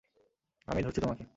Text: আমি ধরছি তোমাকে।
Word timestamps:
আমি 0.67 0.79
ধরছি 0.83 0.99
তোমাকে। 1.01 1.23